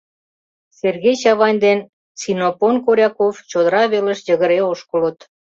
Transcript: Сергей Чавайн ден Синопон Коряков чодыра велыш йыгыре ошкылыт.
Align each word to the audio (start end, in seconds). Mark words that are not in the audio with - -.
Сергей 0.79 1.15
Чавайн 1.21 1.57
ден 1.65 1.79
Синопон 2.21 2.75
Коряков 2.85 3.35
чодыра 3.49 3.83
велыш 3.91 4.19
йыгыре 4.27 4.59
ошкылыт. 4.71 5.17